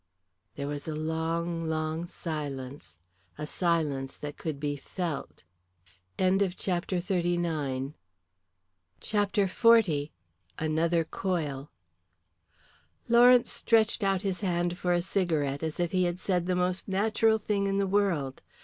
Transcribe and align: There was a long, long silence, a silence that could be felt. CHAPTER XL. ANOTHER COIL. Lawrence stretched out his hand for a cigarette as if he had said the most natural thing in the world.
There 0.55 0.67
was 0.67 0.87
a 0.87 0.95
long, 0.95 1.69
long 1.69 2.07
silence, 2.07 2.97
a 3.37 3.45
silence 3.45 4.17
that 4.17 4.35
could 4.35 4.59
be 4.59 4.75
felt. 4.75 5.43
CHAPTER 6.17 6.99
XL. 6.99 7.67
ANOTHER 10.57 11.03
COIL. 11.03 11.69
Lawrence 13.07 13.51
stretched 13.51 14.03
out 14.03 14.23
his 14.23 14.39
hand 14.41 14.75
for 14.79 14.91
a 14.91 15.03
cigarette 15.03 15.61
as 15.61 15.79
if 15.79 15.91
he 15.91 16.05
had 16.05 16.17
said 16.17 16.47
the 16.47 16.55
most 16.55 16.87
natural 16.87 17.37
thing 17.37 17.67
in 17.67 17.77
the 17.77 17.85
world. 17.85 18.41